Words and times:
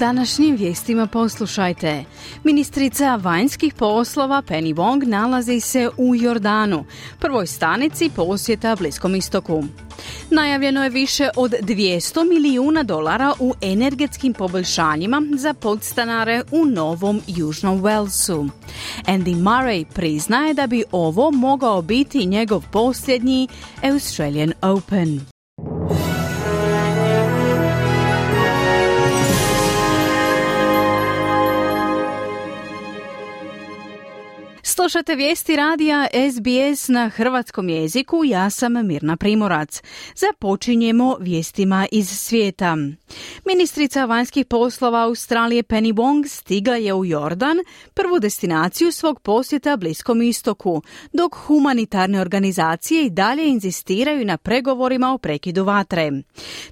Današnjim 0.00 0.56
vijestima 0.56 1.06
poslušajte. 1.06 2.04
Ministrica 2.44 3.16
vanjskih 3.16 3.74
poslova 3.74 4.42
Penny 4.48 4.74
Wong 4.74 5.06
nalazi 5.06 5.60
se 5.60 5.90
u 5.96 6.14
Jordanu, 6.14 6.84
prvoj 7.18 7.46
stanici 7.46 8.10
posjeta 8.16 8.76
Bliskom 8.76 9.14
istoku. 9.14 9.64
Najavljeno 10.30 10.84
je 10.84 10.90
više 10.90 11.28
od 11.36 11.50
200 11.50 12.28
milijuna 12.28 12.82
dolara 12.82 13.32
u 13.38 13.54
energetskim 13.60 14.32
poboljšanjima 14.32 15.22
za 15.36 15.54
podstanare 15.54 16.42
u 16.50 16.64
Novom 16.64 17.20
Južnom 17.26 17.82
Walesu. 17.82 18.48
Andy 19.06 19.36
Murray 19.36 19.84
priznaje 19.94 20.54
da 20.54 20.66
bi 20.66 20.84
ovo 20.92 21.30
mogao 21.30 21.82
biti 21.82 22.26
njegov 22.26 22.64
posljednji 22.72 23.48
Australian 23.82 24.52
Open. 24.62 25.39
Slušate 34.80 35.14
vijesti 35.14 35.56
radija 35.56 36.06
SBS 36.32 36.88
na 36.88 37.08
hrvatskom 37.08 37.68
jeziku, 37.68 38.24
ja 38.24 38.50
sam 38.50 38.86
Mirna 38.86 39.16
Primorac. 39.16 39.82
Započinjemo 40.14 41.16
vijestima 41.20 41.86
iz 41.92 42.08
svijeta. 42.08 42.76
Ministrica 43.46 44.04
vanjskih 44.04 44.46
poslova 44.46 45.02
Australije 45.02 45.62
Penny 45.62 45.94
Wong 45.94 46.28
stigla 46.28 46.76
je 46.76 46.94
u 46.94 47.04
Jordan, 47.04 47.56
prvu 47.94 48.18
destinaciju 48.18 48.92
svog 48.92 49.20
posjeta 49.20 49.76
Bliskom 49.76 50.22
istoku, 50.22 50.82
dok 51.12 51.34
humanitarne 51.34 52.20
organizacije 52.20 53.04
i 53.04 53.10
dalje 53.10 53.48
inzistiraju 53.48 54.24
na 54.24 54.36
pregovorima 54.36 55.12
o 55.14 55.18
prekidu 55.18 55.64
vatre. 55.64 56.10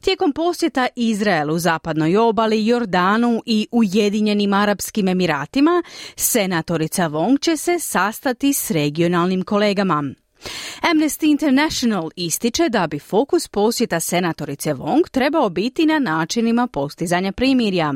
Tijekom 0.00 0.32
posjeta 0.32 0.88
Izraelu, 0.96 1.58
zapadnoj 1.58 2.16
obali, 2.16 2.66
Jordanu 2.66 3.42
i 3.46 3.66
Ujedinjenim 3.72 4.52
Arapskim 4.52 5.08
Emiratima, 5.08 5.82
senatorica 6.16 7.08
Wong 7.08 7.40
će 7.40 7.56
se 7.56 7.78
sastati 8.12 8.52
s 8.52 8.70
regionalnim 8.70 9.42
kolegama. 9.42 10.04
Amnesty 10.82 11.30
International 11.30 12.10
ističe 12.16 12.68
da 12.68 12.86
bi 12.86 12.98
fokus 12.98 13.48
posjeta 13.48 14.00
senatorice 14.00 14.74
Wong 14.74 15.10
trebao 15.10 15.48
biti 15.48 15.86
na 15.86 15.98
načinima 15.98 16.66
postizanja 16.66 17.32
primirja. 17.32 17.94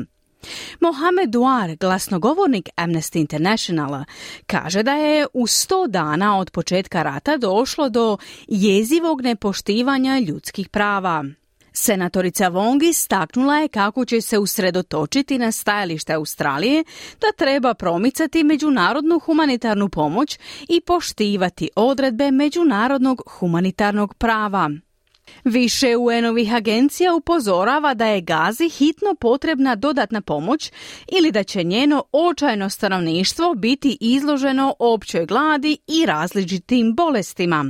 Mohamed 0.79 1.29
Duar, 1.29 1.75
glasnogovornik 1.75 2.69
Amnesty 2.75 3.19
Internationala, 3.19 4.05
kaže 4.47 4.83
da 4.83 4.93
je 4.93 5.27
u 5.33 5.47
sto 5.47 5.87
dana 5.87 6.39
od 6.39 6.51
početka 6.51 7.03
rata 7.03 7.37
došlo 7.37 7.89
do 7.89 8.17
jezivog 8.47 9.21
nepoštivanja 9.21 10.19
ljudskih 10.19 10.69
prava. 10.69 11.25
Senatorica 11.73 12.51
Wong 12.51 12.89
istaknula 12.89 13.57
je 13.57 13.67
kako 13.67 14.05
će 14.05 14.21
se 14.21 14.39
usredotočiti 14.39 15.37
na 15.37 15.51
stajalište 15.51 16.13
Australije 16.13 16.83
da 17.21 17.27
treba 17.37 17.73
promicati 17.73 18.43
međunarodnu 18.43 19.19
humanitarnu 19.19 19.89
pomoć 19.89 20.39
i 20.69 20.81
poštivati 20.81 21.69
odredbe 21.75 22.31
međunarodnog 22.31 23.21
humanitarnog 23.27 24.13
prava. 24.13 24.69
Više 25.43 25.97
UN-ovih 25.97 26.53
agencija 26.53 27.15
upozorava 27.15 27.93
da 27.93 28.05
je 28.05 28.21
Gazi 28.21 28.69
hitno 28.69 29.15
potrebna 29.19 29.75
dodatna 29.75 30.21
pomoć 30.21 30.71
ili 31.07 31.31
da 31.31 31.43
će 31.43 31.63
njeno 31.63 32.03
očajno 32.11 32.69
stanovništvo 32.69 33.53
biti 33.53 33.97
izloženo 34.01 34.75
općoj 34.79 35.25
gladi 35.25 35.77
i 35.87 36.05
različitim 36.05 36.95
bolestima. 36.95 37.65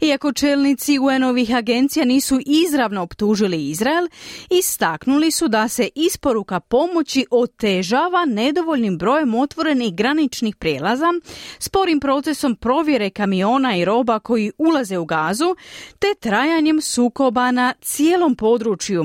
Iako 0.00 0.32
čelnici 0.32 0.98
UN-ovih 0.98 1.54
agencija 1.54 2.04
nisu 2.04 2.40
izravno 2.46 3.02
optužili 3.02 3.68
Izrael, 3.68 4.08
istaknuli 4.50 5.30
su 5.30 5.48
da 5.48 5.68
se 5.68 5.88
isporuka 5.94 6.60
pomoći 6.60 7.26
otežava 7.30 8.24
nedovoljnim 8.24 8.98
brojem 8.98 9.34
otvorenih 9.34 9.94
graničnih 9.94 10.56
prijelaza, 10.56 11.12
sporim 11.58 12.00
procesom 12.00 12.56
provjere 12.56 13.10
kamiona 13.10 13.76
i 13.76 13.84
roba 13.84 14.18
koji 14.18 14.52
ulaze 14.58 14.98
u 14.98 15.04
gazu, 15.04 15.56
te 15.98 16.14
trajanjem 16.20 16.80
sukoba 16.80 17.50
na 17.50 17.74
cijelom 17.80 18.34
području. 18.34 19.04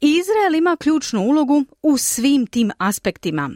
Izrael 0.00 0.54
ima 0.54 0.76
ključnu 0.76 1.20
ulogu 1.20 1.64
u 1.82 1.98
svim 1.98 2.46
tim 2.46 2.70
aspektima. 2.78 3.50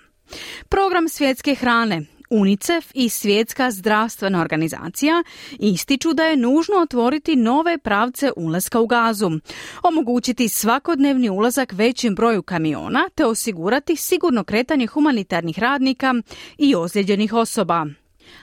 Program 0.69 1.09
svjetske 1.09 1.55
hrane 1.55 2.07
UNICEF 2.31 2.91
i 2.95 3.09
Svjetska 3.09 3.71
zdravstvena 3.71 4.41
organizacija 4.41 5.23
ističu 5.59 6.13
da 6.13 6.25
je 6.25 6.37
nužno 6.37 6.77
otvoriti 6.77 7.37
nove 7.37 7.79
pravce 7.79 8.33
ulaska 8.37 8.81
u 8.81 8.87
gazu, 8.87 9.31
omogućiti 9.83 10.49
svakodnevni 10.49 11.31
ulazak 11.31 11.73
većim 11.73 12.15
broju 12.15 12.43
kamiona 12.43 13.09
te 13.15 13.27
osigurati 13.27 13.97
sigurno 13.97 14.45
kretanje 14.45 14.87
humanitarnih 14.87 15.59
radnika 15.59 16.15
i 16.59 16.75
ozlijeđenih 16.75 17.33
osoba. 17.33 17.87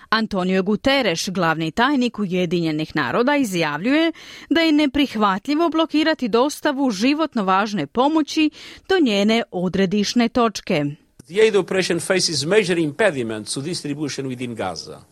Antonio 0.09 0.63
Guterres, 0.63 1.29
glavni 1.29 1.71
tajnik 1.71 2.19
Ujedinjenih 2.19 2.95
naroda, 2.95 3.35
izjavljuje 3.35 4.11
da 4.49 4.61
je 4.61 4.71
neprihvatljivo 4.71 5.69
blokirati 5.69 6.27
dostavu 6.27 6.91
životno 6.91 7.43
važne 7.43 7.87
pomoći 7.87 8.49
do 8.89 8.95
njene 9.01 9.43
odredišne 9.51 10.29
točke. 10.29 10.85
The 11.27 11.41
aid 11.41 11.55
operation 11.57 11.99
faces 11.99 12.45
major 12.45 12.77
impediments 12.77 13.53
to 13.53 13.61
distribution 13.61 14.27
within 14.27 14.55
Gaza. 14.55 15.03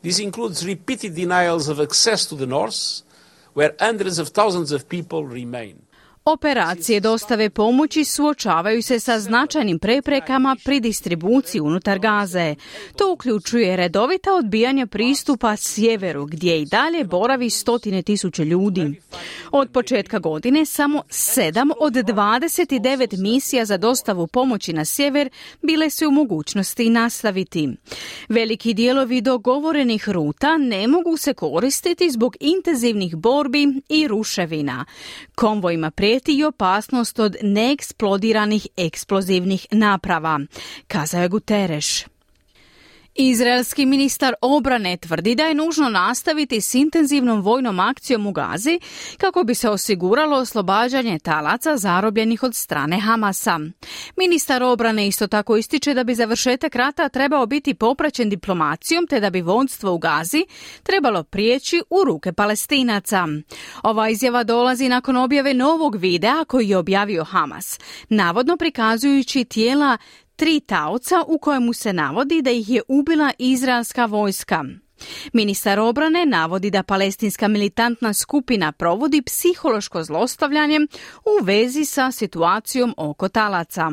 This 0.00 0.18
includes 0.20 0.64
repeated 0.64 1.14
denials 1.14 1.68
of 1.68 1.80
access 1.80 2.24
to 2.26 2.34
the 2.34 2.46
north, 2.46 3.02
where 3.52 3.74
hundreds 3.78 4.18
of 4.18 4.28
thousands 4.28 4.72
of 4.72 4.88
people 4.88 5.26
remain. 5.26 5.82
Operacije 6.30 7.00
dostave 7.00 7.50
pomoći 7.50 8.04
suočavaju 8.04 8.82
se 8.82 9.00
sa 9.00 9.20
značajnim 9.20 9.78
preprekama 9.78 10.56
pri 10.64 10.80
distribuciji 10.80 11.60
unutar 11.60 11.98
Gaze. 11.98 12.54
To 12.96 13.12
uključuje 13.12 13.76
redovita 13.76 14.34
odbijanja 14.34 14.86
pristupa 14.86 15.56
sjeveru 15.56 16.26
gdje 16.26 16.60
i 16.60 16.66
dalje 16.66 17.04
boravi 17.04 17.50
stotine 17.50 18.02
tisuće 18.02 18.44
ljudi. 18.44 19.00
Od 19.50 19.70
početka 19.70 20.18
godine 20.18 20.66
samo 20.66 21.02
7 21.08 21.72
od 21.80 21.92
29 21.92 23.22
misija 23.22 23.64
za 23.64 23.76
dostavu 23.76 24.26
pomoći 24.26 24.72
na 24.72 24.84
sjever 24.84 25.30
bile 25.62 25.90
su 25.90 26.08
u 26.08 26.10
mogućnosti 26.10 26.90
nastaviti. 26.90 27.68
Veliki 28.28 28.74
dijelovi 28.74 29.20
dogovorenih 29.20 30.08
ruta 30.08 30.56
ne 30.58 30.88
mogu 30.88 31.16
se 31.16 31.34
koristiti 31.34 32.10
zbog 32.10 32.36
intenzivnih 32.40 33.16
borbi 33.16 33.66
i 33.88 34.08
ruševina. 34.08 34.84
Konvojima 35.34 35.90
prijeti 36.18 36.40
i 36.40 36.44
opasnost 36.44 37.18
od 37.18 37.36
neeksplodiranih 37.42 38.66
eksplozivnih 38.76 39.66
naprava, 39.70 40.40
kazao 40.86 41.22
je 41.22 41.28
Guterres. 41.28 42.04
Izraelski 43.20 43.86
ministar 43.86 44.34
obrane 44.40 44.96
tvrdi 44.96 45.34
da 45.34 45.42
je 45.42 45.54
nužno 45.54 45.88
nastaviti 45.88 46.60
s 46.60 46.74
intenzivnom 46.74 47.40
vojnom 47.40 47.80
akcijom 47.80 48.26
u 48.26 48.32
Gazi 48.32 48.80
kako 49.16 49.44
bi 49.44 49.54
se 49.54 49.70
osiguralo 49.70 50.36
oslobađanje 50.36 51.18
talaca 51.18 51.76
zarobljenih 51.76 52.42
od 52.42 52.54
strane 52.54 53.00
Hamasa. 53.00 53.60
Ministar 54.16 54.62
obrane 54.62 55.06
isto 55.06 55.26
tako 55.26 55.56
ističe 55.56 55.94
da 55.94 56.04
bi 56.04 56.14
završetak 56.14 56.74
rata 56.74 57.08
trebao 57.08 57.46
biti 57.46 57.74
popraćen 57.74 58.30
diplomacijom 58.30 59.06
te 59.06 59.20
da 59.20 59.30
bi 59.30 59.40
vodstvo 59.40 59.92
u 59.92 59.98
Gazi 59.98 60.46
trebalo 60.82 61.22
prijeći 61.22 61.82
u 61.90 62.04
ruke 62.04 62.32
palestinaca. 62.32 63.26
Ova 63.82 64.08
izjava 64.08 64.44
dolazi 64.44 64.88
nakon 64.88 65.16
objave 65.16 65.54
novog 65.54 65.96
videa 65.96 66.44
koji 66.44 66.68
je 66.68 66.76
objavio 66.76 67.24
Hamas, 67.24 67.78
navodno 68.08 68.56
prikazujući 68.56 69.44
tijela 69.44 69.98
tri 70.38 70.60
taoca 70.60 71.24
u 71.26 71.38
kojemu 71.38 71.72
se 71.72 71.92
navodi 71.92 72.42
da 72.42 72.50
ih 72.50 72.70
je 72.70 72.82
ubila 72.88 73.32
izraelska 73.38 74.04
vojska. 74.06 74.64
Ministar 75.32 75.78
obrane 75.78 76.26
navodi 76.26 76.70
da 76.70 76.82
palestinska 76.82 77.48
militantna 77.48 78.12
skupina 78.14 78.72
provodi 78.72 79.22
psihološko 79.22 80.04
zlostavljanje 80.04 80.80
u 81.24 81.44
vezi 81.44 81.84
sa 81.84 82.10
situacijom 82.12 82.94
oko 82.96 83.28
talaca. 83.28 83.90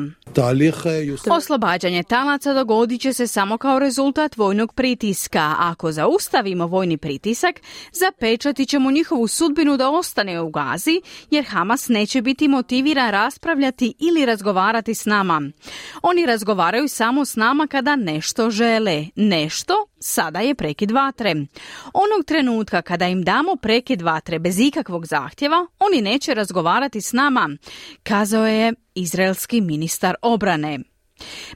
Oslobađanje 1.30 2.02
talaca 2.02 2.52
dogodit 2.54 3.00
će 3.00 3.12
se 3.12 3.26
samo 3.26 3.58
kao 3.58 3.78
rezultat 3.78 4.36
vojnog 4.36 4.72
pritiska. 4.74 5.54
Ako 5.58 5.92
zaustavimo 5.92 6.66
vojni 6.66 6.96
pritisak, 6.96 7.60
zapečati 7.92 8.66
ćemo 8.66 8.90
njihovu 8.90 9.28
sudbinu 9.28 9.76
da 9.76 9.90
ostane 9.90 10.40
u 10.40 10.50
Gazi, 10.50 11.00
jer 11.30 11.44
Hamas 11.44 11.88
neće 11.88 12.22
biti 12.22 12.48
motiviran 12.48 13.10
raspravljati 13.10 13.94
ili 13.98 14.26
razgovarati 14.26 14.94
s 14.94 15.04
nama. 15.04 15.42
Oni 16.02 16.26
razgovaraju 16.26 16.88
samo 16.88 17.24
s 17.24 17.36
nama 17.36 17.66
kada 17.66 17.96
nešto 17.96 18.50
žele. 18.50 19.06
Nešto 19.16 19.86
sada 20.00 20.40
je 20.40 20.54
prekid 20.54 20.90
vatre. 20.90 21.34
Onog 21.94 22.24
trenutka 22.26 22.82
kada 22.82 23.08
im 23.08 23.22
damo 23.22 23.56
prekid 23.56 24.02
vatre 24.02 24.38
bez 24.38 24.58
ikakvog 24.58 25.06
zahtjeva, 25.06 25.66
oni 25.78 26.02
neće 26.02 26.34
razgovarati 26.34 27.00
s 27.00 27.12
nama, 27.12 27.56
kazao 28.02 28.46
je 28.46 28.72
izraelski 28.94 29.60
ministar 29.60 30.14
obrane. 30.22 30.78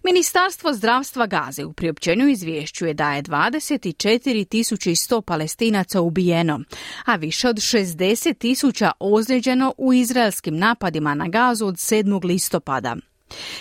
Ministarstvo 0.04 0.72
zdravstva 0.72 1.26
Gaze 1.26 1.64
u 1.64 1.72
priopćenju 1.72 2.28
izvješćuje 2.28 2.94
da 2.94 3.12
je 3.12 3.22
24.100 3.22 5.20
palestinaca 5.20 6.00
ubijeno, 6.00 6.60
a 7.04 7.16
više 7.16 7.48
od 7.48 7.56
60.000 7.56 8.90
ozlijeđeno 9.00 9.74
u 9.78 9.92
izraelskim 9.92 10.56
napadima 10.56 11.14
na 11.14 11.28
Gazu 11.28 11.66
od 11.66 11.74
7. 11.74 12.24
listopada. 12.24 12.96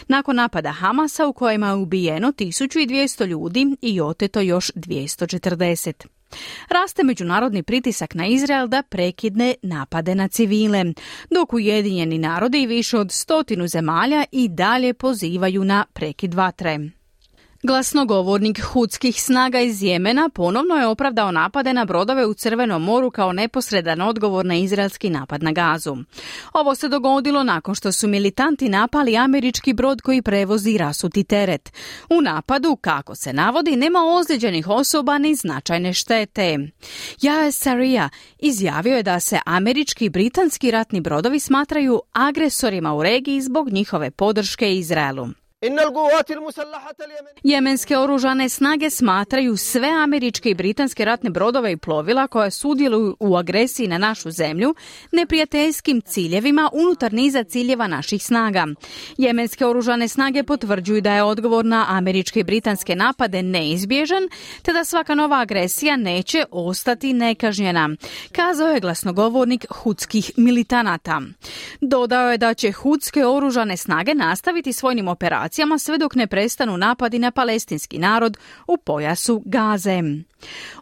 Nakon 0.08 0.36
napada 0.36 0.72
Hamasa 0.72 1.28
u 1.28 1.34
kojima 1.34 1.68
je 1.68 1.76
ubijeno 1.76 2.32
1200 2.32 3.26
ljudi 3.26 3.76
i 3.82 4.02
oteto 4.02 4.42
još 4.42 4.72
240. 4.76 6.06
Raste 6.70 7.04
međunarodni 7.04 7.64
pritisak 7.64 8.14
na 8.14 8.28
Izrael 8.28 8.68
da 8.68 8.84
prekidne 8.84 9.56
napade 9.62 10.16
na 10.16 10.28
civile, 10.28 10.86
dok 11.30 11.54
Ujedinjeni 11.54 12.18
narodi 12.18 12.62
i 12.62 12.68
više 12.68 12.98
od 12.98 13.12
stotinu 13.12 13.68
zemalja 13.68 14.26
i 14.32 14.48
dalje 14.48 14.94
pozivaju 14.94 15.64
na 15.64 15.86
prekid 15.94 16.34
vatre. 16.34 16.80
Glasnogovornik 17.64 18.62
hudskih 18.62 19.24
snaga 19.24 19.60
iz 19.60 19.84
Jemena 19.84 20.30
ponovno 20.30 20.76
je 20.76 20.88
opravdao 20.88 21.32
napade 21.32 21.74
na 21.74 21.86
brodove 21.86 22.26
u 22.26 22.34
Crvenom 22.34 22.84
moru 22.84 23.12
kao 23.12 23.34
neposredan 23.34 24.02
odgovor 24.02 24.46
na 24.46 24.56
izraelski 24.56 25.10
napad 25.10 25.44
na 25.44 25.52
gazu. 25.52 25.98
Ovo 26.54 26.76
se 26.76 26.88
dogodilo 26.88 27.44
nakon 27.44 27.76
što 27.76 27.92
su 27.92 28.08
militanti 28.08 28.70
napali 28.70 29.18
američki 29.18 29.74
brod 29.74 30.02
koji 30.02 30.22
prevozi 30.22 30.78
rasuti 30.78 31.24
teret. 31.24 31.74
U 32.10 32.22
napadu, 32.22 32.76
kako 32.76 33.16
se 33.16 33.34
navodi, 33.34 33.76
nema 33.76 34.00
ozlijeđenih 34.06 34.68
osoba 34.68 35.18
ni 35.18 35.36
značajne 35.36 35.94
štete. 35.94 36.58
Jae 37.22 37.52
Sarija 37.52 38.10
izjavio 38.40 38.96
je 38.96 39.04
da 39.04 39.20
se 39.20 39.40
američki 39.46 40.06
i 40.06 40.10
britanski 40.10 40.72
ratni 40.72 41.02
brodovi 41.02 41.40
smatraju 41.40 42.02
agresorima 42.14 42.94
u 42.94 43.04
regiji 43.04 43.42
zbog 43.42 43.70
njihove 43.70 44.12
podrške 44.12 44.76
Izraelu. 44.76 45.28
Jemenske 47.44 47.98
oružane 47.98 48.50
snage 48.50 48.90
smatraju 48.90 49.58
sve 49.58 49.88
američke 49.88 50.50
i 50.50 50.54
britanske 50.54 51.06
ratne 51.06 51.30
brodove 51.30 51.72
i 51.72 51.78
plovila 51.78 52.28
koja 52.28 52.52
sudjeluju 52.52 53.18
u 53.20 53.36
agresiji 53.36 53.88
na 53.88 53.98
našu 53.98 54.32
zemlju 54.32 54.76
neprijateljskim 55.12 56.02
ciljevima 56.02 56.70
unutar 56.74 57.14
niza 57.14 57.44
ciljeva 57.44 57.88
naših 57.88 58.24
snaga. 58.24 58.68
Jemenske 59.18 59.66
oružane 59.66 60.08
snage 60.08 60.44
potvrđuju 60.44 61.02
da 61.02 61.14
je 61.14 61.24
odgovor 61.24 61.66
na 61.66 61.86
američke 61.90 62.40
i 62.40 62.44
britanske 62.44 62.96
napade 62.96 63.44
neizbježan, 63.44 64.30
te 64.62 64.74
da 64.74 64.86
svaka 64.86 65.16
nova 65.16 65.40
agresija 65.40 65.96
neće 65.96 66.46
ostati 66.52 67.14
nekažnjena, 67.14 67.90
kazao 68.32 68.68
je 68.68 68.80
glasnogovornik 68.80 69.66
hudskih 69.70 70.32
militanata. 70.38 71.22
Dodao 71.82 72.32
je 72.32 72.38
da 72.38 72.54
će 72.54 72.72
hudske 72.72 73.26
oružane 73.26 73.78
snage 73.78 74.14
nastaviti 74.14 74.74
svojim 74.74 75.08
operacijama 75.08 75.49
operacijama 75.50 75.80
sve 75.80 75.98
dok 75.98 76.16
ne 76.16 76.28
prestanu 76.28 76.78
napadi 76.78 77.20
na 77.20 77.32
palestinski 77.32 77.98
narod 77.98 78.38
u 78.68 78.78
pojasu 78.78 79.42
Gaze. 79.46 80.02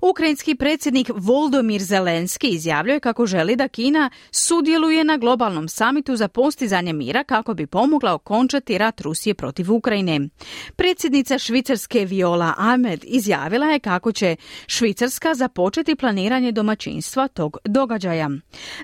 Ukrajinski 0.02 0.56
predsjednik 0.56 1.10
Voldomir 1.16 1.82
Zelenski 1.82 2.48
izjavljuje 2.48 3.00
kako 3.00 3.26
želi 3.26 3.56
da 3.56 3.68
Kina 3.68 4.10
sudjeluje 4.32 5.04
na 5.04 5.18
globalnom 5.18 5.68
samitu 5.70 6.16
za 6.16 6.28
postizanje 6.28 6.94
mira 6.94 7.24
kako 7.24 7.54
bi 7.54 7.68
pomogla 7.68 8.14
okončati 8.14 8.78
rat 8.78 9.02
Rusije 9.02 9.34
protiv 9.34 9.74
Ukrajine. 9.74 10.30
Predsjednica 10.76 11.38
Švicarske 11.38 12.06
Viola 12.06 12.54
Ahmed 12.58 13.04
izjavila 13.08 13.66
je 13.66 13.80
kako 13.80 14.12
će 14.12 14.36
Švicarska 14.68 15.34
započeti 15.34 15.96
planiranje 15.96 16.52
domaćinstva 16.52 17.28
tog 17.28 17.58
događaja. 17.66 18.30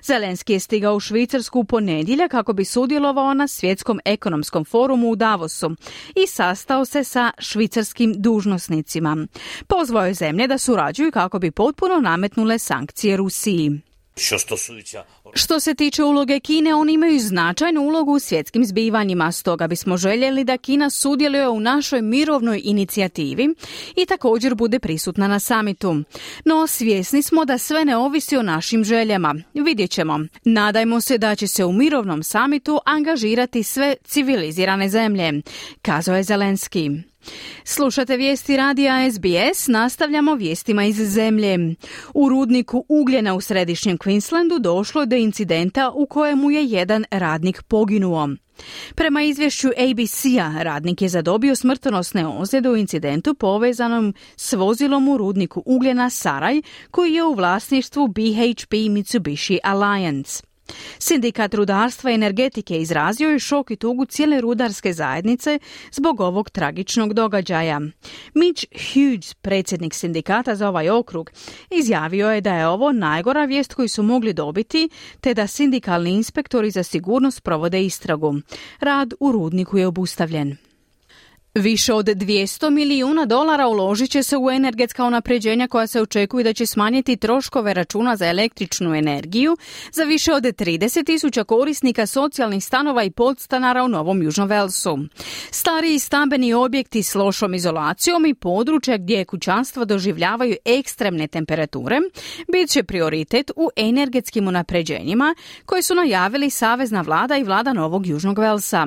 Zelenski 0.04 0.52
je 0.52 0.60
stigao 0.60 0.96
u 0.96 1.00
Švicarsku 1.00 1.58
u 1.60 1.64
ponedjeljak 1.64 2.30
kako 2.30 2.52
bi 2.52 2.64
sudjelovao 2.64 3.34
na 3.34 3.48
svjetskom 3.48 4.00
ekonomskom 4.04 4.64
forumu 4.64 5.10
u 5.10 5.16
Davosu 5.16 5.73
i 6.16 6.26
sastao 6.26 6.84
se 6.84 7.04
sa 7.04 7.30
švicarskim 7.38 8.14
dužnosnicima. 8.16 9.26
Pozvao 9.66 10.06
je 10.06 10.14
zemlje 10.14 10.46
da 10.46 10.58
surađuju 10.58 11.12
kako 11.12 11.38
bi 11.38 11.50
potpuno 11.50 12.00
nametnule 12.00 12.58
sankcije 12.58 13.16
Rusiji. 13.16 13.80
Što 15.34 15.60
se 15.60 15.74
tiče 15.74 16.02
uloge 16.02 16.40
Kine, 16.40 16.74
oni 16.74 16.92
imaju 16.92 17.20
značajnu 17.20 17.80
ulogu 17.80 18.12
u 18.12 18.18
svjetskim 18.18 18.64
zbivanjima, 18.64 19.32
stoga 19.32 19.66
bismo 19.66 19.96
željeli 19.96 20.44
da 20.44 20.58
Kina 20.58 20.90
sudjeluje 20.90 21.48
u 21.48 21.60
našoj 21.60 22.02
mirovnoj 22.02 22.60
inicijativi 22.64 23.54
i 23.96 24.06
također 24.06 24.54
bude 24.54 24.78
prisutna 24.78 25.28
na 25.28 25.40
samitu. 25.40 26.02
No 26.44 26.66
svjesni 26.66 27.22
smo 27.22 27.44
da 27.44 27.58
sve 27.58 27.84
ne 27.84 27.96
ovisi 27.96 28.36
o 28.36 28.42
našim 28.42 28.84
željama. 28.84 29.34
Vidjet 29.54 29.90
ćemo. 29.90 30.20
Nadajmo 30.44 31.00
se 31.00 31.18
da 31.18 31.34
će 31.34 31.46
se 31.46 31.64
u 31.64 31.72
mirovnom 31.72 32.22
samitu 32.22 32.80
angažirati 32.86 33.62
sve 33.62 33.94
civilizirane 34.04 34.88
zemlje, 34.88 35.42
kazao 35.82 36.16
je 36.16 36.22
Zelenski. 36.22 36.90
Slušate 37.64 38.16
vijesti 38.16 38.56
radija 38.56 39.10
SBS, 39.12 39.68
nastavljamo 39.68 40.34
vijestima 40.34 40.84
iz 40.84 40.96
zemlje. 40.96 41.74
U 42.14 42.28
rudniku 42.28 42.84
ugljena 42.88 43.34
u 43.34 43.40
središnjem 43.40 43.98
Queenslandu 43.98 44.58
došlo 44.60 45.00
je 45.00 45.06
do 45.06 45.16
incidenta 45.16 45.90
u 45.94 46.06
kojemu 46.06 46.50
je 46.50 46.64
jedan 46.64 47.04
radnik 47.10 47.62
poginuo. 47.62 48.28
Prema 48.94 49.22
izvješću 49.22 49.68
ABC-a, 49.68 50.62
radnik 50.62 51.02
je 51.02 51.08
zadobio 51.08 51.54
smrtonosne 51.54 52.26
ozljede 52.26 52.68
u 52.70 52.76
incidentu 52.76 53.34
povezanom 53.34 54.14
s 54.36 54.52
vozilom 54.52 55.08
u 55.08 55.16
rudniku 55.16 55.62
ugljena 55.66 56.10
Saraj, 56.10 56.62
koji 56.90 57.12
je 57.12 57.24
u 57.24 57.34
vlasništvu 57.34 58.08
BHP 58.08 58.72
Mitsubishi 58.90 59.58
Alliance. 59.62 60.53
Sindikat 60.98 61.54
rudarstva 61.54 62.10
i 62.10 62.14
energetike 62.14 62.78
izrazio 62.78 63.30
je 63.30 63.38
šok 63.38 63.70
i 63.70 63.76
tugu 63.76 64.04
cijele 64.04 64.40
rudarske 64.40 64.92
zajednice 64.92 65.58
zbog 65.92 66.20
ovog 66.20 66.50
tragičnog 66.50 67.14
događaja. 67.14 67.80
Mitch 68.34 68.64
Hughes, 68.72 69.34
predsjednik 69.34 69.94
sindikata 69.94 70.54
za 70.54 70.68
ovaj 70.68 70.90
okrug, 70.90 71.30
izjavio 71.70 72.30
je 72.30 72.40
da 72.40 72.54
je 72.54 72.68
ovo 72.68 72.92
najgora 72.92 73.44
vijest 73.44 73.74
koju 73.74 73.88
su 73.88 74.02
mogli 74.02 74.32
dobiti, 74.32 74.88
te 75.20 75.34
da 75.34 75.46
sindikalni 75.46 76.10
inspektori 76.10 76.70
za 76.70 76.82
sigurnost 76.82 77.42
provode 77.42 77.84
istragu. 77.84 78.34
Rad 78.80 79.14
u 79.20 79.32
rudniku 79.32 79.78
je 79.78 79.86
obustavljen. 79.86 80.56
Više 81.54 81.92
od 81.92 82.06
200 82.06 82.70
milijuna 82.70 83.24
dolara 83.24 83.66
uložit 83.68 84.10
će 84.10 84.22
se 84.22 84.36
u 84.36 84.50
energetska 84.50 85.04
unapređenja 85.04 85.68
koja 85.68 85.86
se 85.86 86.00
očekuju 86.00 86.44
da 86.44 86.52
će 86.52 86.66
smanjiti 86.66 87.16
troškove 87.16 87.74
računa 87.74 88.16
za 88.16 88.26
električnu 88.26 88.94
energiju 88.94 89.56
za 89.92 90.04
više 90.04 90.32
od 90.32 90.42
30 90.42 91.06
tisuća 91.06 91.44
korisnika 91.44 92.06
socijalnih 92.06 92.64
stanova 92.64 93.04
i 93.04 93.10
podstanara 93.10 93.84
u 93.84 93.88
Novom 93.88 94.22
Južnom 94.22 94.48
Velsu. 94.48 94.98
Stariji 95.50 95.98
stambeni 95.98 96.54
objekti 96.54 97.02
s 97.02 97.14
lošom 97.14 97.54
izolacijom 97.54 98.26
i 98.26 98.34
područja 98.34 98.96
gdje 98.96 99.24
kućanstva 99.24 99.84
doživljavaju 99.84 100.56
ekstremne 100.64 101.26
temperature 101.26 102.00
bit 102.52 102.70
će 102.70 102.82
prioritet 102.82 103.50
u 103.56 103.68
energetskim 103.76 104.48
unapređenjima 104.48 105.34
koje 105.66 105.82
su 105.82 105.94
najavili 105.94 106.50
Savezna 106.50 107.00
vlada 107.00 107.36
i 107.36 107.44
vlada 107.44 107.72
Novog 107.72 108.06
Južnog 108.06 108.38
Velsa. 108.38 108.86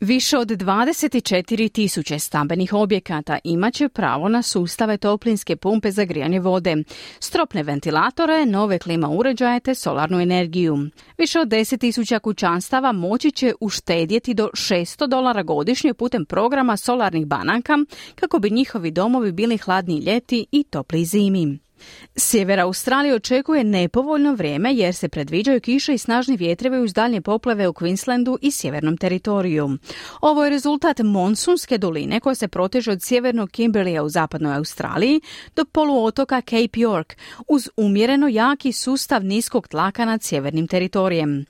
Više 0.00 0.38
od 0.38 0.48
24 0.48 1.72
tisuće 1.72 2.18
stambenih 2.18 2.72
objekata 2.74 3.38
imaće 3.44 3.88
pravo 3.88 4.28
na 4.28 4.42
sustave 4.42 4.96
toplinske 4.96 5.56
pumpe 5.56 5.90
za 5.90 6.04
grijanje 6.04 6.40
vode, 6.40 6.76
stropne 7.20 7.62
ventilatore, 7.62 8.46
nove 8.46 8.78
klima 8.78 9.08
uređaje 9.08 9.60
te 9.60 9.74
solarnu 9.74 10.20
energiju. 10.20 10.78
Više 11.18 11.40
od 11.40 11.48
10 11.48 11.80
tisuća 11.80 12.18
kućanstava 12.18 12.92
moći 12.92 13.30
će 13.30 13.52
uštedjeti 13.60 14.34
do 14.34 14.48
600 14.52 15.06
dolara 15.06 15.42
godišnje 15.42 15.94
putem 15.94 16.24
programa 16.24 16.76
solarnih 16.76 17.26
banaka 17.26 17.78
kako 18.14 18.38
bi 18.38 18.50
njihovi 18.50 18.90
domovi 18.90 19.32
bili 19.32 19.58
hladni 19.58 19.98
ljeti 19.98 20.46
i 20.52 20.64
topli 20.64 21.04
zimi. 21.04 21.67
Sjever 22.16 22.60
Australije 22.60 23.14
očekuje 23.14 23.64
nepovoljno 23.64 24.34
vrijeme 24.34 24.74
jer 24.74 24.94
se 24.94 25.08
predviđaju 25.08 25.60
kiše 25.60 25.94
i 25.94 25.98
snažni 25.98 26.36
vjetrovi 26.36 26.80
uz 26.80 26.92
daljnje 26.94 27.20
poplave 27.20 27.68
u 27.68 27.72
Queenslandu 27.72 28.36
i 28.42 28.50
sjevernom 28.50 28.96
teritoriju. 28.96 29.78
Ovo 30.20 30.44
je 30.44 30.50
rezultat 30.50 30.98
monsunske 30.98 31.78
doline 31.78 32.20
koja 32.20 32.34
se 32.34 32.48
proteže 32.48 32.92
od 32.92 33.02
sjevernog 33.02 33.50
Kimberleya 33.50 34.02
u 34.02 34.08
zapadnoj 34.08 34.54
Australiji 34.54 35.20
do 35.56 35.64
poluotoka 35.64 36.40
Cape 36.40 36.80
York 36.80 37.16
uz 37.48 37.68
umjereno 37.76 38.28
jaki 38.28 38.72
sustav 38.72 39.24
niskog 39.24 39.68
tlaka 39.68 40.04
nad 40.04 40.22
sjevernim 40.22 40.66
teritorijem. 40.66 41.44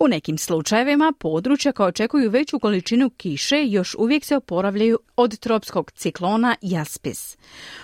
U 0.00 0.08
nekim 0.08 0.38
slučajevima 0.38 1.12
područja 1.18 1.72
koja 1.72 1.86
očekuju 1.86 2.30
veću 2.30 2.58
količinu 2.58 3.10
kiše 3.10 3.64
još 3.66 3.94
uvijek 3.98 4.24
se 4.24 4.36
oporavljaju 4.36 4.98
od 5.16 5.38
tropskog 5.38 5.90
ciklona 5.90 6.56
Jaspis. 6.62 7.36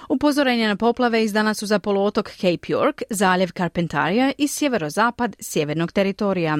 Upozorenje 0.08 0.68
na 0.68 0.76
poplave 0.76 1.24
izdana 1.24 1.54
su 1.54 1.66
za 1.66 1.78
poluotok 1.90 2.30
Cape 2.30 2.72
York, 2.72 3.02
zaljev 3.10 3.50
Carpentaria 3.56 4.32
i 4.38 4.48
sjeverozapad 4.48 5.36
sjevernog 5.40 5.92
teritorija. 5.92 6.58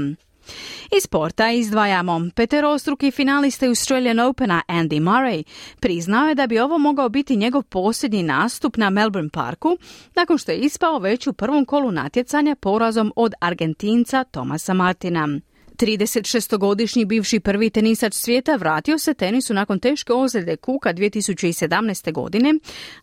Iz 0.97 1.03
sporta 1.05 1.51
izdvajamo 1.51 2.21
peterostruki 2.37 3.11
finaliste 3.11 3.67
Australian 3.67 4.19
Opena 4.19 4.63
Andy 4.69 5.01
Murray 5.01 5.43
priznao 5.81 6.29
je 6.29 6.35
da 6.35 6.47
bi 6.47 6.59
ovo 6.59 6.79
mogao 6.79 7.09
biti 7.09 7.37
njegov 7.37 7.63
posljednji 7.63 8.23
nastup 8.23 8.77
na 8.77 8.91
Melbourne 8.91 9.31
Parku 9.31 9.77
nakon 10.15 10.39
što 10.39 10.53
je 10.53 10.59
ispao 10.59 10.99
već 10.99 11.27
u 11.27 11.33
prvom 11.33 11.65
kolu 11.65 11.93
natjecanja 11.93 12.57
porazom 12.61 13.13
od 13.17 13.33
Argentinca 13.41 14.25
Tomasa 14.25 14.75
Martina. 14.75 15.29
36-godišnji 15.81 17.05
bivši 17.05 17.41
prvi 17.41 17.71
tenisač 17.71 18.15
svijeta 18.15 18.57
vratio 18.57 18.99
se 18.99 19.15
tenisu 19.15 19.55
nakon 19.55 19.79
teške 19.79 20.13
ozljede 20.13 20.57
kuka 20.57 20.93
2017. 20.93 22.13
godine, 22.13 22.55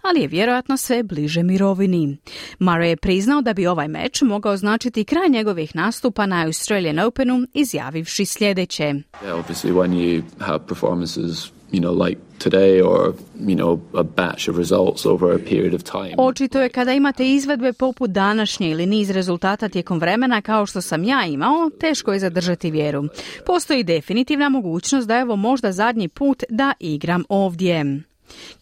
ali 0.01 0.21
je 0.21 0.27
vjerojatno 0.27 0.77
sve 0.77 1.03
bliže 1.03 1.43
mirovini. 1.43 2.17
Murray 2.59 2.83
je 2.83 2.97
priznao 2.97 3.41
da 3.41 3.53
bi 3.53 3.67
ovaj 3.67 3.87
meč 3.87 4.21
mogao 4.21 4.57
značiti 4.57 5.05
kraj 5.05 5.29
njegovih 5.29 5.75
nastupa 5.75 6.25
na 6.25 6.45
Australian 6.45 6.99
Openu, 6.99 7.47
izjavivši 7.53 8.25
sljedeće. 8.25 8.93
Yeah, 9.23 11.51
you 11.71 11.79
know, 11.79 12.05
like 12.07 12.17
today 12.39 12.81
or, 12.81 13.13
you 13.39 13.55
know, 13.55 13.79
a 13.93 14.03
batch 14.03 14.49
of 14.49 14.57
results 14.57 15.05
over 15.05 15.35
a 15.35 15.39
period 15.39 15.73
of 15.73 15.83
time. 15.83 16.15
Očito 16.17 16.61
je 16.61 16.69
kada 16.69 16.93
imate 16.93 17.33
izvedbe 17.33 17.73
poput 17.73 18.09
današnje 18.11 18.69
ili 18.69 18.85
niz 18.85 19.09
rezultata 19.09 19.69
tijekom 19.69 19.99
vremena 19.99 20.41
kao 20.41 20.65
što 20.65 20.81
sam 20.81 21.03
ja 21.03 21.25
imao, 21.25 21.69
teško 21.79 22.13
je 22.13 22.19
zadržati 22.19 22.71
vjeru. 22.71 23.03
Postoji 23.45 23.83
definitivna 23.83 24.49
mogućnost 24.49 25.07
da 25.07 25.17
je 25.17 25.23
ovo 25.23 25.35
možda 25.35 25.71
zadnji 25.71 26.07
put 26.07 26.43
da 26.49 26.73
igram 26.79 27.23
ovdje. 27.29 28.01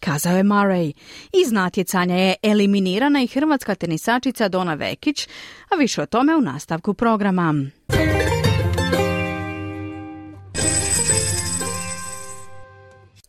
Kazao 0.00 0.36
je 0.36 0.44
Murray. 0.44 0.92
Iz 1.32 1.52
natjecanja 1.52 2.16
je 2.16 2.34
eliminirana 2.42 3.22
i 3.22 3.26
hrvatska 3.26 3.74
tenisačica 3.74 4.48
Dona 4.48 4.74
Vekić, 4.74 5.28
a 5.68 5.76
više 5.76 6.02
o 6.02 6.06
tome 6.06 6.36
u 6.36 6.40
nastavku 6.40 6.94
programa. 6.94 7.54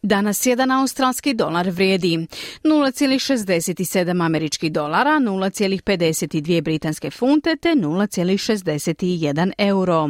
Danas 0.08 0.46
jedan 0.46 0.72
australski 0.72 1.34
dolar 1.34 1.70
vrijedi 1.70 2.28
0,67 2.64 4.26
američkih 4.26 4.72
dolara, 4.72 5.10
0,52 5.10 6.62
britanske 6.62 7.12
funte 7.12 7.56
te 7.62 7.70
0,61 7.70 9.52
euro. 9.58 10.10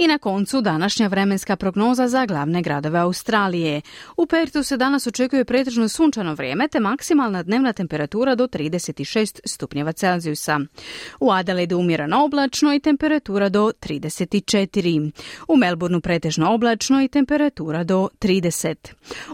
I 0.00 0.06
na 0.06 0.18
koncu 0.18 0.60
današnja 0.60 1.08
vremenska 1.08 1.56
prognoza 1.56 2.08
za 2.08 2.26
glavne 2.26 2.62
gradove 2.62 2.98
Australije. 2.98 3.80
U 4.16 4.26
Pertu 4.26 4.62
se 4.62 4.76
danas 4.76 5.06
očekuje 5.06 5.44
pretežno 5.44 5.88
sunčano 5.88 6.34
vrijeme 6.34 6.68
te 6.68 6.80
maksimalna 6.80 7.42
dnevna 7.42 7.72
temperatura 7.72 8.34
do 8.34 8.46
36 8.46 9.40
stupnjeva 9.44 9.92
Celzijusa. 9.92 10.60
U 11.20 11.30
Adelaidu 11.30 11.78
umjereno 11.78 12.24
oblačno 12.24 12.74
i 12.74 12.80
temperatura 12.80 13.48
do 13.48 13.72
34. 13.80 15.10
U 15.48 15.56
Melbourneu 15.56 16.00
pretežno 16.00 16.54
oblačno 16.54 17.02
i 17.02 17.08
temperatura 17.08 17.84
do 17.84 18.08
30. 18.20 18.74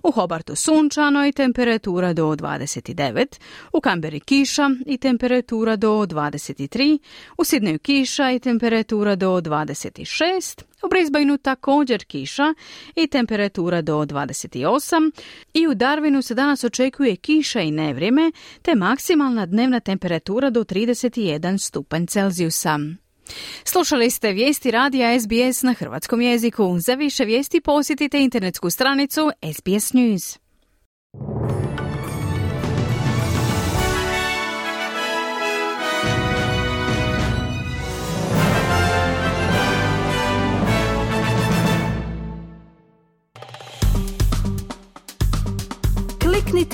U 0.02 0.11
Hobartu 0.11 0.56
sunčano 0.56 1.26
i 1.26 1.32
temperatura 1.32 2.12
do 2.12 2.26
29. 2.26 3.26
U 3.73 3.80
Kamberi 3.80 4.20
kiša 4.20 4.70
i 4.87 4.99
temperatura 4.99 5.76
do 5.76 5.88
23. 5.88 6.99
U 7.38 7.44
Sidneju 7.44 7.78
kiša 7.78 8.30
i 8.30 8.38
temperatura 8.38 9.16
do 9.16 9.40
26 9.40 10.55
u 10.82 10.88
Brisbaneu 10.88 11.36
također 11.38 12.04
kiša 12.04 12.54
i 12.96 13.06
temperatura 13.06 13.82
do 13.82 13.98
28 13.98 15.10
i 15.54 15.66
u 15.66 15.70
Darwinu 15.70 16.22
se 16.22 16.34
danas 16.34 16.64
očekuje 16.64 17.16
kiša 17.16 17.60
i 17.60 17.70
nevrijeme 17.70 18.32
te 18.62 18.75
maksimalna 18.75 19.46
dnevna 19.46 19.80
temperatura 19.80 20.50
do 20.50 20.64
31 20.64 21.58
stupanj 21.58 22.06
Celzijusa. 22.06 22.78
Slušali 23.64 24.10
ste 24.10 24.32
vijesti 24.32 24.70
radija 24.70 25.20
SBS 25.20 25.62
na 25.62 25.72
hrvatskom 25.72 26.20
jeziku. 26.20 26.78
Za 26.78 26.94
više 26.94 27.25
vijesti 27.25 27.60
posjetite 27.60 28.18
internetsku 28.18 28.70
stranicu 28.70 29.30
SBS 29.54 29.92
News. 29.92 30.38